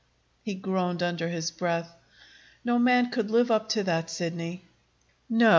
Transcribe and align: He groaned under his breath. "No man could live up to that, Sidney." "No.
He 0.41 0.55
groaned 0.55 1.03
under 1.03 1.27
his 1.27 1.51
breath. 1.51 1.93
"No 2.65 2.79
man 2.79 3.11
could 3.11 3.29
live 3.29 3.51
up 3.51 3.69
to 3.69 3.83
that, 3.83 4.09
Sidney." 4.09 4.63
"No. 5.29 5.49